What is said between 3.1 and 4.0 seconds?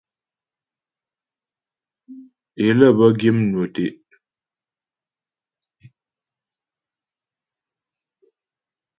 gyə̂ mnwə tɛ́'.